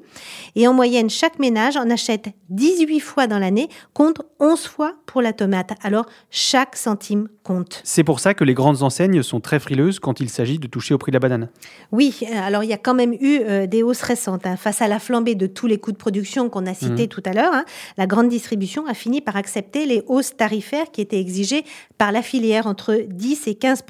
Et 0.56 0.68
en 0.68 0.74
moyenne, 0.74 1.10
chaque 1.10 1.40
ménage 1.40 1.78
en 1.78 1.90
achète 1.90 2.30
18 2.50 3.00
fois 3.00 3.28
dans 3.28 3.40
l'année 3.40 3.70
contre 3.94 4.26
11 4.40 4.66
fois 4.66 4.94
pour 5.06 5.22
la 5.22 5.34
tomate. 5.34 5.72
Alors, 5.84 6.06
chaque 6.32 6.76
centime 6.76 7.28
compte. 7.44 7.82
C'est 7.84 8.04
pour 8.04 8.20
ça 8.20 8.34
que 8.34 8.44
les 8.44 8.54
grandes 8.54 8.84
enseignes 8.84 9.22
sont 9.22 9.40
très 9.40 9.60
frileuses 9.60 10.00
quand 10.00 10.20
il 10.20 10.30
s'agit 10.30 10.60
de 10.60 10.68
toucher 10.68 10.94
au 10.94 10.98
prix 10.98 11.12
de 11.12 11.16
la 11.16 11.20
banane. 11.20 11.50
Oui, 11.92 12.20
euh, 12.24 12.40
alors 12.42 12.64
il 12.64 12.70
y 12.70 12.74
a 12.74 12.78
quand 12.78 12.94
même 12.94 13.14
eu 13.14 13.40
euh, 13.42 13.68
des 13.68 13.84
hausses 13.84 14.02
récentes. 14.02 14.46
hein. 14.46 14.56
Face 14.56 14.82
à 14.82 14.88
la 14.88 15.00
flambée 15.00 15.36
de 15.36 15.48
tous 15.48 15.68
les 15.68 15.78
coûts 15.78 15.92
de 15.92 15.98
production 15.98 16.50
qu'on 16.50 16.66
a 16.66 16.74
cités 16.74 17.08
tout 17.08 17.24
à 17.26 17.34
l'heure, 17.34 17.54
hein, 17.54 17.66
la 17.98 18.08
grande 18.08 18.30
distribution 18.30 18.88
a 18.88 18.94
fini 18.94 19.22
par 19.22 19.36
accepter 19.36 19.86
les 19.86 20.04
hausses 20.08 20.36
tarifaires 20.36 20.92
qui 20.92 21.02
étaient 21.02 21.20
exigées 21.20 21.64
par 21.98 22.12
la 22.12 22.22
filière 22.22 22.68
entre 22.68 23.06
10 23.08 23.48
et 23.48 23.56
15 23.56 23.84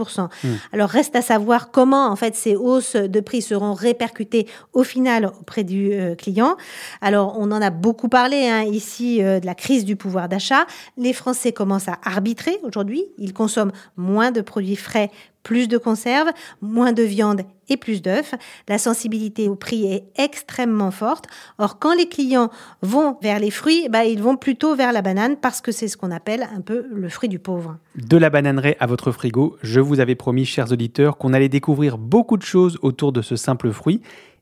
Alors 0.72 0.90
reste 0.94 1.16
à 1.16 1.22
savoir 1.22 1.72
comment 1.72 2.08
en 2.08 2.16
fait 2.16 2.36
ces 2.36 2.56
hausses 2.56 2.96
de 2.96 3.20
prix 3.20 3.42
seront 3.42 3.74
répercutées 3.74 4.48
au 4.74 4.84
final 4.84 5.32
auprès 5.40 5.64
du 5.64 5.92
euh, 5.94 6.16
client. 6.16 6.56
Alors 7.02 7.36
on 7.40 7.52
en 7.52 7.62
a 7.62 7.72
beaucoup 7.72 8.10
parlé 8.10 8.48
hein, 8.48 8.62
ici 8.62 9.24
euh, 9.24 9.40
de 9.40 9.46
la 9.46 9.56
crise 9.56 9.86
du 9.86 9.96
pouvoir 9.96 10.30
d'achat. 10.30 10.66
Les 10.98 11.14
Français 11.14 11.52
commencent 11.52 11.90
à 11.90 11.98
arbitrer 12.04 12.60
aujourd'hui. 12.64 13.04
Ils 13.18 13.34
consomment 13.34 13.72
moins 13.98 14.32
de 14.32 14.42
produits 14.42 14.76
frais 14.76 15.10
plus 15.44 15.68
de 15.68 15.78
conserves, 15.78 16.30
moins 16.62 16.94
de 16.94 17.04
viande 17.04 17.42
et 17.70 17.78
plus 17.78 18.02
d'œufs. 18.02 18.34
La 18.68 18.78
sensibilité 18.78 19.48
au 19.48 19.56
prix 19.56 19.86
est 19.86 20.06
extrêmement 20.18 20.92
forte. 20.92 21.28
Or, 21.58 21.80
quand 21.80 21.94
les 21.94 22.08
clients 22.08 22.50
vont 22.82 23.18
vers 23.22 23.40
les 23.40 23.52
fruits, 23.52 23.88
bah, 23.90 24.06
ils 24.06 24.22
vont 24.22 24.38
plutôt 24.38 24.76
vers 24.76 24.92
la 24.92 25.02
banane 25.02 25.38
parce 25.38 25.62
que 25.62 25.72
c'est 25.72 25.88
ce 25.88 25.98
qu'on 25.98 26.12
appelle 26.12 26.48
un 26.56 26.62
peu 26.62 26.86
le 26.92 27.10
fruit 27.10 27.30
du 27.30 27.40
pauvre. 27.40 27.78
De 27.96 28.18
la 28.18 28.30
bananeraie 28.30 28.78
à 28.80 28.88
votre 28.88 29.12
frigo, 29.12 29.58
je 29.62 29.80
vous 29.80 30.00
avais 30.00 30.16
promis, 30.16 30.46
chers 30.46 30.72
auditeurs, 30.72 31.18
qu'on 31.18 31.34
allait 31.34 31.50
découvrir 31.50 31.98
beaucoup 31.98 32.38
de 32.38 32.44
choses 32.44 32.78
autour 32.82 33.12
de 33.12 33.22
ce 33.22 33.36
simple 33.36 33.72
fruit. 33.72 34.02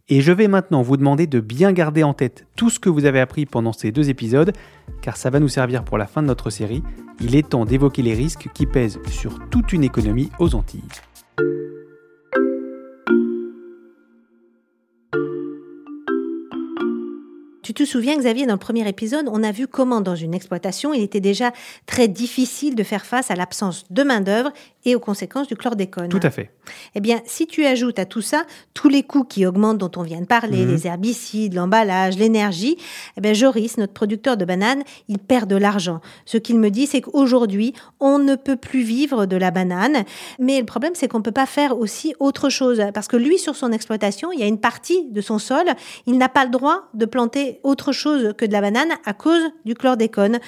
Et 0.10 0.22
je 0.22 0.32
vais 0.32 0.48
maintenant 0.48 0.82
vous 0.82 0.98
demander 0.98 1.28
de 1.28 1.40
bien 1.40 1.72
garder 1.72 2.04
en 2.04 2.14
tête 2.14 2.46
tout 2.56 2.70
ce 2.70 2.80
que 2.80 2.90
vous 2.90 3.06
avez 3.06 3.20
appris 3.20 3.46
pendant 3.46 3.74
ces 3.74 3.92
deux 3.92 4.10
épisodes, 4.10 4.52
car 5.02 5.18
ça 5.18 5.30
va 5.30 5.40
nous 5.40 5.48
servir 5.48 5.84
pour 5.84 5.98
la 5.98 6.08
fin 6.08 6.22
de 6.22 6.28
notre 6.28 6.50
série. 6.50 6.84
Il 7.22 7.36
est 7.36 7.50
temps 7.50 7.66
d'évoquer 7.66 8.02
les 8.02 8.14
risques 8.14 8.50
qui 8.54 8.66
pèsent 8.66 9.00
sur 9.10 9.40
toute 9.50 9.74
une 9.74 9.84
économie 9.84 10.32
aux 10.40 10.56
Antilles. 10.56 10.82
Tu 17.64 17.76
te 17.76 17.86
souviens, 17.86 18.18
Xavier, 18.18 18.48
dans 18.48 18.54
le 18.54 18.60
premier 18.60 18.88
épisode, 18.90 19.28
on 19.32 19.44
a 19.44 19.52
vu 19.52 19.68
comment, 19.68 20.02
dans 20.02 20.16
une 20.16 20.34
exploitation, 20.34 20.94
il 20.96 21.04
était 21.04 21.20
déjà 21.20 21.52
très 21.86 22.08
difficile 22.08 22.74
de 22.74 22.82
faire 22.84 23.06
face 23.06 23.30
à 23.30 23.36
l'absence 23.36 23.86
de 23.92 24.02
main-d'œuvre 24.02 24.52
et 24.84 24.96
aux 24.96 25.00
conséquences 25.00 25.48
du 25.48 25.56
chlordécone. 25.56 26.10
Tout 26.10 26.20
à 26.24 26.32
fait. 26.32 26.50
Eh 26.96 27.02
bien, 27.02 27.22
si 27.26 27.46
tu 27.46 27.64
ajoutes 27.66 28.00
à 28.00 28.06
tout 28.06 28.22
ça 28.22 28.46
tous 28.74 28.90
les 28.90 29.04
coûts 29.04 29.24
qui 29.26 29.46
augmentent 29.46 29.78
dont 29.78 29.92
on 29.96 30.02
vient 30.02 30.22
de 30.22 30.26
parler, 30.26 30.66
Mhm. 30.66 30.72
les 30.72 30.88
herbicides, 30.88 31.54
l'emballage, 31.54 32.18
l'énergie, 32.18 32.78
eh 33.16 33.22
bien, 33.22 33.34
Joris, 33.34 33.78
notre 33.78 33.94
producteur 33.94 34.38
de 34.38 34.46
bananes, 34.46 34.82
il 35.08 35.20
perd 35.20 35.48
de 35.48 35.56
l'argent. 35.56 36.02
Ce 36.26 36.38
qu'il 36.38 36.58
me 36.58 36.72
dit, 36.72 36.88
c'est 36.88 37.02
qu'aujourd'hui, 37.02 37.74
on 38.00 38.18
ne 38.18 38.36
peut 38.36 38.56
plus 38.56 38.82
vivre 38.82 39.28
de 39.28 39.36
la 39.38 39.52
banane. 39.52 40.04
Mais 40.40 40.60
le 40.60 40.66
problème, 40.66 40.94
c'est 40.96 41.08
qu'on 41.08 41.20
ne 41.20 41.24
peut 41.24 41.32
pas 41.32 41.46
faire 41.46 41.78
aussi 41.78 42.16
autre 42.20 42.50
chose. 42.50 42.82
Parce 42.96 43.08
que 43.08 43.18
lui, 43.18 43.38
sur 43.38 43.56
son 43.56 43.72
exploitation, 43.72 44.32
il 44.32 44.40
y 44.40 44.44
a 44.44 44.48
une 44.48 44.60
partie 44.60 45.06
de 45.12 45.22
son 45.22 45.38
sol, 45.38 45.66
il 46.08 46.18
n'a 46.18 46.30
pas 46.30 46.44
le 46.46 46.50
droit 46.50 46.90
de 46.96 47.06
planter 47.06 47.51
autre 47.64 47.92
chose 47.92 48.34
que 48.38 48.46
de 48.46 48.52
la 48.52 48.62
banane 48.62 48.92
à 49.06 49.14
cause 49.14 49.44
du 49.66 49.76
chlordécone. 49.76 50.40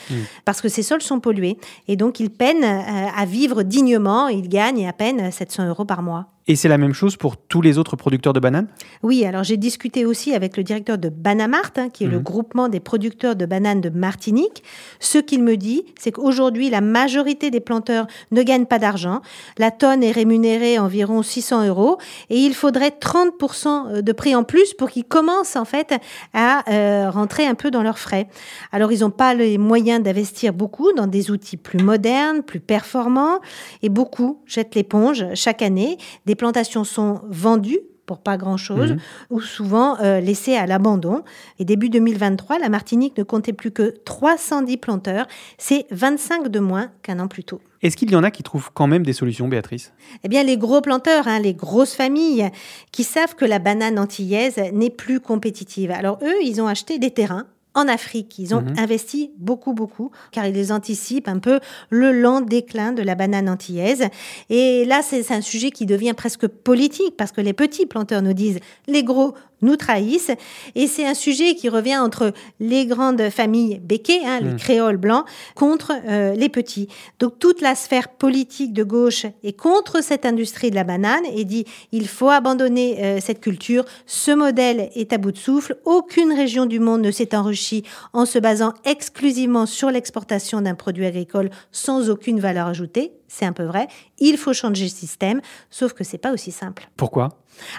Parce 0.46 0.62
que 0.62 0.70
ses 0.70 0.84
sols 0.84 1.02
sont 1.02 1.20
pollués. 1.20 1.58
Et 1.88 1.96
donc, 1.96 2.20
il 2.20 2.30
peine 2.30 2.64
euh, 2.64 3.08
à 3.16 3.26
vivre 3.26 3.64
dignement. 3.64 4.28
Il 4.28 4.50
gagne 4.50 4.88
à 4.88 4.94
peine 4.94 5.32
700 5.32 5.68
euros 5.68 5.86
par 5.86 6.02
mois. 6.02 6.33
Et 6.48 6.58
c'est 6.58 6.68
la 6.68 6.78
même 6.78 6.94
chose 6.94 7.16
pour 7.16 7.38
tous 7.38 7.62
les 7.62 7.78
autres 7.78 7.96
producteurs 7.96 8.34
de 8.34 8.42
bananes? 8.42 8.68
Oui, 9.02 9.24
alors 9.24 9.46
j'ai 9.46 9.56
discuté 9.56 10.06
aussi 10.06 10.34
avec 10.34 10.58
le 10.58 10.64
directeur 10.64 10.98
de 10.98 11.08
Banamart, 11.08 11.72
hein, 11.78 11.88
qui 11.90 12.04
est 12.04 12.08
le 12.08 12.20
groupement 12.20 12.68
des 12.68 12.82
producteurs 12.82 13.38
de 13.38 13.46
bananes 13.46 13.80
de 13.80 13.90
Martinique. 13.90 14.62
Ce 15.00 15.18
qu'il 15.20 15.42
me 15.42 15.56
dit, 15.56 15.86
c'est 15.98 16.12
qu'aujourd'hui, 16.12 16.70
la 16.70 16.82
majorité 16.82 17.50
des 17.50 17.62
planteurs 17.62 18.08
ne 18.32 18.44
gagnent 18.44 18.66
pas 18.66 18.80
d'argent. 18.80 19.22
La 19.58 19.72
tonne 19.72 20.04
est 20.04 20.12
rémunérée 20.12 20.80
environ 20.80 21.24
600 21.24 21.66
euros 21.68 21.98
et 22.30 22.38
il 22.38 22.54
faudrait 22.54 22.90
30% 23.00 24.02
de 24.02 24.12
prix 24.12 24.36
en 24.36 24.44
plus 24.44 24.74
pour 24.74 24.90
qu'ils 24.90 25.06
commencent 25.06 25.56
en 25.56 25.66
fait 25.66 25.96
à 26.34 26.70
euh, 26.70 27.10
rentrer 27.10 27.48
un 27.48 27.56
peu 27.56 27.72
dans 27.72 27.84
leurs 27.84 28.00
frais. 28.00 28.28
Alors, 28.74 28.92
ils 28.92 29.00
n'ont 29.00 29.12
pas 29.12 29.34
les 29.34 29.58
moyens 29.58 30.04
d'investir 30.04 30.52
beaucoup 30.52 30.92
dans 30.92 31.08
des 31.08 31.32
outils 31.32 31.58
plus 31.58 31.82
modernes, 31.82 32.44
plus 32.44 32.60
performants 32.60 33.40
et 33.82 33.88
beaucoup 33.88 34.42
jettent 34.46 34.76
l'éponge 34.76 35.26
chaque 35.36 35.62
année. 35.62 35.98
Des 36.26 36.33
plantations 36.36 36.84
sont 36.84 37.22
vendues 37.30 37.80
pour 38.06 38.20
pas 38.20 38.38
grand-chose, 38.38 38.98
ou 39.30 39.40
souvent 39.40 39.98
euh, 40.02 40.20
laissées 40.20 40.56
à 40.56 40.66
l'abandon. 40.66 41.24
Et 41.60 41.66
début 41.66 41.90
2023, 41.90 42.60
la 42.60 42.70
Martinique 42.70 43.18
ne 43.18 43.24
comptait 43.24 43.54
plus 43.54 43.72
que 43.72 43.94
310 44.04 44.78
planteurs. 44.78 45.26
C'est 45.58 45.86
25 45.92 46.50
de 46.50 46.60
moins 46.60 46.92
qu'un 47.02 47.20
an 47.20 47.28
plus 47.28 47.44
tôt. 47.44 47.62
Est-ce 47.82 47.98
qu'il 47.98 48.12
y 48.12 48.16
en 48.16 48.24
a 48.24 48.32
qui 48.32 48.44
trouvent 48.44 48.72
quand 48.74 48.88
même 48.88 49.06
des 49.06 49.14
solutions, 49.14 49.48
Béatrice? 49.48 49.94
Eh 50.24 50.28
bien, 50.28 50.44
les 50.44 50.58
gros 50.58 50.82
planteurs, 50.82 51.28
hein, 51.28 51.40
les 51.40 51.54
grosses 51.54 51.96
familles, 51.96 52.50
qui 52.92 53.04
savent 53.04 53.36
que 53.36 53.46
la 53.46 53.60
banane 53.60 54.00
antillaise 54.00 54.58
n'est 54.74 54.90
plus 54.90 55.20
compétitive. 55.20 55.92
Alors 55.92 56.20
eux, 56.24 56.44
ils 56.44 56.62
ont 56.62 56.68
acheté 56.68 57.00
des 57.00 57.12
terrains 57.12 57.46
en 57.76 57.88
Afrique. 57.88 58.38
Ils 58.40 58.54
ont 58.56 58.62
Mhm. 58.62 58.76
investi 58.78 59.32
beaucoup, 59.38 59.74
beaucoup, 59.74 60.12
car 60.32 60.46
ils 60.46 60.72
anticipent 60.72 61.28
un 61.28 61.40
peu 61.40 61.60
le 61.90 62.12
lent 62.12 62.42
déclin 62.42 62.92
de 62.94 63.02
la 63.02 63.16
banane 63.16 63.50
antillaise. 63.50 64.06
Et 64.50 64.86
là, 64.86 65.02
c'est 65.02 65.24
c'est 65.24 65.34
un 65.34 65.42
sujet 65.42 65.72
qui 65.72 65.86
devient 65.86 66.14
presque 66.14 66.48
politique, 66.48 67.16
parce 67.18 67.32
que 67.32 67.42
les 67.42 67.54
petits 67.54 67.86
planteurs 67.86 68.22
nous 68.22 68.34
disent, 68.34 68.60
les 68.88 69.04
gros 69.04 69.34
nous 69.64 69.76
trahissent. 69.78 70.32
Et 70.76 70.86
c'est 70.88 71.06
un 71.06 71.14
sujet 71.16 71.56
qui 71.56 71.70
revient 71.70 71.98
entre 71.98 72.32
les 72.60 72.86
grandes 72.86 73.30
familles 73.30 73.80
béquées, 73.84 74.22
hein, 74.26 74.40
les 74.42 74.54
Mm. 74.54 74.58
créoles 74.58 74.98
blancs, 74.98 75.26
contre 75.56 75.92
euh, 76.08 76.34
les 76.36 76.50
petits. 76.50 76.88
Donc 77.20 77.40
toute 77.40 77.62
la 77.62 77.74
sphère 77.76 78.10
politique 78.10 78.74
de 78.74 78.84
gauche 78.84 79.26
est 79.44 79.54
contre 79.58 80.04
cette 80.04 80.26
industrie 80.26 80.70
de 80.70 80.76
la 80.76 80.84
banane 80.84 81.24
et 81.36 81.46
dit 81.46 81.66
il 81.92 82.08
faut 82.08 82.30
abandonner 82.30 83.04
euh, 83.04 83.20
cette 83.20 83.40
culture. 83.42 83.86
Ce 84.06 84.32
modèle 84.32 84.90
est 84.96 85.14
à 85.14 85.18
bout 85.18 85.32
de 85.32 85.38
souffle. 85.38 85.78
Aucune 85.86 86.32
région 86.34 86.66
du 86.66 86.80
monde 86.80 87.02
ne 87.02 87.12
s'est 87.12 87.36
enrichie 87.36 87.84
en 88.14 88.26
se 88.26 88.38
basant 88.40 88.74
exclusivement 88.86 89.66
sur 89.66 89.90
l'exportation 89.90 90.62
d'un 90.62 90.76
produit 90.76 91.06
agricole 91.06 91.50
sans 91.72 92.10
aucune 92.10 92.40
valeur 92.40 92.68
ajoutée. 92.68 93.14
C'est 93.28 93.46
un 93.46 93.54
peu 93.54 93.64
vrai. 93.64 93.88
Il 94.20 94.38
faut 94.38 94.54
changer 94.54 94.84
le 94.86 94.90
système, 94.92 95.42
sauf 95.72 95.94
que 95.94 96.04
c'est 96.04 96.18
pas 96.20 96.32
aussi 96.32 96.52
simple. 96.52 96.88
Pourquoi? 96.98 97.30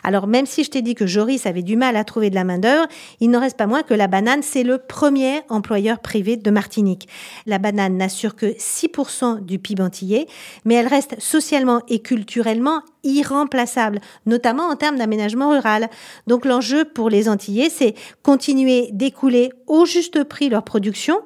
Alors, 0.03 0.27
même 0.27 0.47
si 0.47 0.65
je 0.65 0.71
t'ai 0.71 0.83
dit 0.83 0.95
que 0.95 1.07
Joris 1.07 1.47
avait 1.47 1.63
du 1.63 1.77
mal 1.77 1.97
à 1.97 2.05
trouver 2.05 2.31
de 2.31 2.35
la 2.35 2.45
main-d'œuvre, 2.45 2.87
il 3.21 3.31
n'en 3.31 3.41
reste 3.41 3.57
pas 3.57 3.67
moins 3.67 3.83
que 3.83 3.95
la 3.95 4.07
banane, 4.07 4.43
c'est 4.43 4.63
le 4.63 4.79
premier 4.79 5.43
employeur 5.49 6.01
privé 6.01 6.37
de 6.37 6.51
Martinique. 6.51 7.09
La 7.47 7.59
banane 7.59 7.97
n'assure 7.97 8.35
que 8.35 8.47
6% 8.47 9.45
du 9.45 9.59
PIB 9.59 9.83
antillais, 9.83 10.27
mais 10.65 10.75
elle 10.75 10.89
reste 10.89 11.21
socialement 11.21 11.83
et 11.89 12.01
culturellement 12.01 12.83
irremplaçables, 13.05 14.01
notamment 14.27 14.65
en 14.65 14.77
termes 14.77 14.97
d'aménagement 14.97 15.51
rural. 15.51 15.89
Donc 16.27 16.45
l'enjeu 16.45 16.85
pour 16.85 17.11
les 17.11 17.29
Antillais, 17.29 17.71
c'est 17.71 17.95
continuer 18.23 18.89
d'écouler 18.93 19.51
au 19.67 19.85
juste 19.85 20.25
prix 20.25 20.49
leur 20.49 20.63
production 20.63 21.21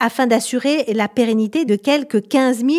afin 0.00 0.26
d'assurer 0.26 0.84
la 0.92 1.08
pérennité 1.08 1.64
de 1.64 1.76
quelques 1.76 2.28
15 2.28 2.58
000 2.58 2.70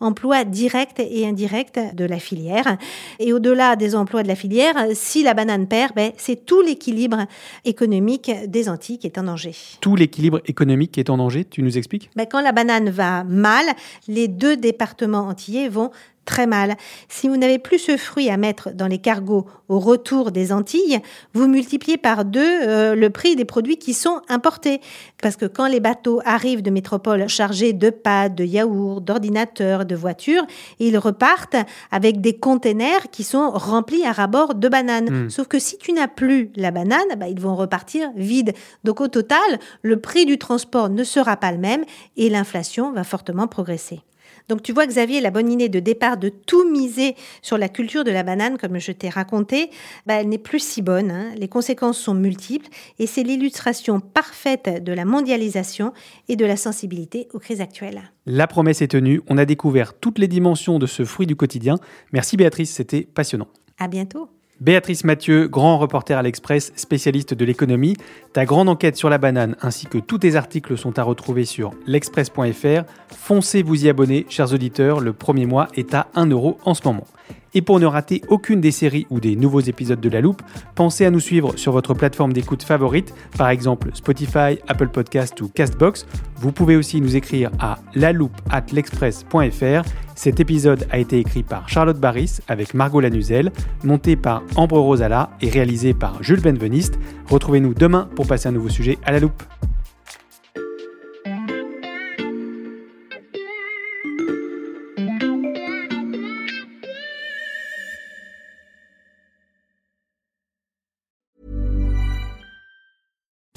emplois 0.00 0.44
directs 0.44 0.98
et 0.98 1.26
indirects 1.26 1.94
de 1.94 2.04
la 2.04 2.18
filière. 2.18 2.76
Et 3.20 3.32
au-delà 3.32 3.76
des 3.76 3.94
emplois 3.94 4.22
de 4.22 4.28
la 4.28 4.34
filière, 4.34 4.74
si 4.92 5.22
la 5.22 5.34
banane 5.34 5.68
perd, 5.68 5.94
ben, 5.94 6.12
c'est 6.16 6.44
tout 6.44 6.60
l'équilibre 6.60 7.26
économique 7.64 8.32
des 8.46 8.68
Antilles 8.68 8.98
qui 8.98 9.06
est 9.06 9.18
en 9.18 9.24
danger. 9.24 9.54
Tout 9.80 9.96
l'équilibre 9.96 10.40
économique 10.46 10.92
qui 10.92 11.00
est 11.00 11.10
en 11.10 11.16
danger, 11.16 11.44
tu 11.44 11.62
nous 11.62 11.78
expliques? 11.78 12.10
Ben, 12.16 12.26
Quand 12.30 12.40
la 12.40 12.52
banane 12.52 12.90
va 12.90 13.24
mal, 13.24 13.66
les 14.08 14.26
deux 14.28 14.56
départements 14.56 15.28
antillais 15.28 15.68
vont 15.68 15.90
très 16.24 16.46
mal. 16.46 16.76
Si 17.08 17.28
vous 17.28 17.36
n'avez 17.36 17.58
plus 17.58 17.78
ce 17.78 17.96
fruit 17.96 18.30
à 18.30 18.36
mettre 18.36 18.70
dans 18.72 18.86
les 18.86 18.98
cargos 18.98 19.46
au 19.68 19.78
retour 19.78 20.30
des 20.30 20.52
Antilles, 20.52 21.00
vous 21.34 21.48
multipliez 21.48 21.96
par 21.96 22.24
deux 22.24 22.40
euh, 22.40 22.94
le 22.94 23.10
prix 23.10 23.36
des 23.36 23.44
produits 23.44 23.76
qui 23.76 23.94
sont 23.94 24.20
importés. 24.28 24.80
Parce 25.20 25.36
que 25.36 25.46
quand 25.46 25.66
les 25.66 25.80
bateaux 25.80 26.20
arrivent 26.24 26.62
de 26.62 26.70
métropole 26.70 27.28
chargés 27.28 27.72
de 27.72 27.90
pâtes, 27.90 28.34
de 28.34 28.44
yaourts, 28.44 29.00
d'ordinateurs, 29.00 29.84
de 29.84 29.94
voitures, 29.94 30.46
ils 30.78 30.98
repartent 30.98 31.56
avec 31.90 32.20
des 32.20 32.36
containers 32.38 33.10
qui 33.10 33.24
sont 33.24 33.50
remplis 33.50 34.04
à 34.04 34.12
rabord 34.12 34.54
de 34.54 34.68
bananes. 34.68 35.24
Hmm. 35.24 35.30
Sauf 35.30 35.48
que 35.48 35.58
si 35.58 35.78
tu 35.78 35.92
n'as 35.92 36.08
plus 36.08 36.50
la 36.56 36.70
banane, 36.70 37.00
bah, 37.16 37.28
ils 37.28 37.40
vont 37.40 37.56
repartir 37.56 38.10
vides. 38.16 38.52
Donc 38.84 39.00
au 39.00 39.08
total, 39.08 39.38
le 39.82 40.00
prix 40.00 40.26
du 40.26 40.38
transport 40.38 40.88
ne 40.88 41.04
sera 41.04 41.36
pas 41.36 41.52
le 41.52 41.58
même 41.58 41.84
et 42.16 42.28
l'inflation 42.28 42.92
va 42.92 43.04
fortement 43.04 43.46
progresser. 43.46 44.02
Donc 44.48 44.62
tu 44.62 44.72
vois, 44.72 44.86
Xavier, 44.86 45.20
la 45.20 45.30
bonne 45.30 45.50
idée 45.50 45.68
de 45.68 45.80
départ 45.80 46.16
de 46.16 46.28
tout 46.28 46.70
miser 46.70 47.14
sur 47.42 47.58
la 47.58 47.68
culture 47.68 48.04
de 48.04 48.10
la 48.10 48.22
banane, 48.22 48.58
comme 48.58 48.78
je 48.78 48.92
t'ai 48.92 49.08
raconté, 49.08 49.70
bah, 50.06 50.14
elle 50.14 50.28
n'est 50.28 50.38
plus 50.38 50.60
si 50.60 50.82
bonne. 50.82 51.10
Hein. 51.10 51.32
Les 51.36 51.48
conséquences 51.48 51.98
sont 51.98 52.14
multiples 52.14 52.68
et 52.98 53.06
c'est 53.06 53.22
l'illustration 53.22 54.00
parfaite 54.00 54.82
de 54.82 54.92
la 54.92 55.04
mondialisation 55.04 55.92
et 56.28 56.36
de 56.36 56.44
la 56.44 56.56
sensibilité 56.56 57.28
aux 57.32 57.38
crises 57.38 57.60
actuelles. 57.60 58.02
La 58.26 58.46
promesse 58.46 58.82
est 58.82 58.88
tenue, 58.88 59.20
on 59.28 59.38
a 59.38 59.44
découvert 59.44 59.94
toutes 59.94 60.18
les 60.18 60.28
dimensions 60.28 60.78
de 60.78 60.86
ce 60.86 61.04
fruit 61.04 61.26
du 61.26 61.36
quotidien. 61.36 61.76
Merci 62.12 62.36
Béatrice, 62.36 62.70
c'était 62.70 63.02
passionnant. 63.02 63.48
À 63.78 63.88
bientôt. 63.88 64.28
Béatrice 64.62 65.02
Mathieu, 65.02 65.48
grand 65.48 65.76
reporter 65.76 66.16
à 66.16 66.22
l'Express, 66.22 66.72
spécialiste 66.76 67.34
de 67.34 67.44
l'économie. 67.44 67.96
Ta 68.32 68.44
grande 68.44 68.68
enquête 68.68 68.96
sur 68.96 69.10
la 69.10 69.18
banane 69.18 69.56
ainsi 69.60 69.86
que 69.86 69.98
tous 69.98 70.18
tes 70.18 70.36
articles 70.36 70.78
sont 70.78 71.00
à 71.00 71.02
retrouver 71.02 71.44
sur 71.44 71.72
l'express.fr. 71.84 72.84
Foncez 73.08 73.64
vous 73.64 73.84
y 73.84 73.88
abonner, 73.88 74.24
chers 74.28 74.52
auditeurs, 74.52 75.00
le 75.00 75.12
premier 75.14 75.46
mois 75.46 75.66
est 75.74 75.94
à 75.94 76.06
1 76.14 76.26
euro 76.26 76.58
en 76.64 76.74
ce 76.74 76.82
moment. 76.84 77.08
Et 77.54 77.62
pour 77.62 77.80
ne 77.80 77.86
rater 77.86 78.22
aucune 78.28 78.60
des 78.60 78.70
séries 78.70 79.06
ou 79.10 79.20
des 79.20 79.36
nouveaux 79.36 79.60
épisodes 79.60 80.00
de 80.00 80.08
La 80.08 80.20
Loupe, 80.20 80.42
pensez 80.74 81.04
à 81.04 81.10
nous 81.10 81.20
suivre 81.20 81.56
sur 81.56 81.72
votre 81.72 81.92
plateforme 81.94 82.32
d'écoute 82.32 82.62
favorite, 82.62 83.14
par 83.36 83.50
exemple 83.50 83.90
Spotify, 83.92 84.58
Apple 84.68 84.88
Podcast 84.88 85.38
ou 85.40 85.48
Castbox. 85.48 86.06
Vous 86.36 86.52
pouvez 86.52 86.76
aussi 86.76 87.00
nous 87.00 87.14
écrire 87.14 87.50
à 87.58 87.78
l'express.fr. 87.94 89.88
Cet 90.14 90.40
épisode 90.40 90.86
a 90.90 90.98
été 90.98 91.18
écrit 91.18 91.42
par 91.42 91.68
Charlotte 91.68 91.98
Barris 91.98 92.38
avec 92.48 92.74
Margot 92.74 93.00
Lanuzel, 93.00 93.52
monté 93.84 94.16
par 94.16 94.42
Ambre 94.56 94.78
Rosala 94.78 95.30
et 95.40 95.50
réalisé 95.50 95.94
par 95.94 96.22
Jules 96.22 96.40
Benveniste. 96.40 96.98
Retrouvez-nous 97.28 97.74
demain 97.74 98.08
pour 98.16 98.26
passer 98.26 98.48
un 98.48 98.52
nouveau 98.52 98.68
sujet 98.68 98.98
à 99.04 99.12
La 99.12 99.20
Loupe. 99.20 99.42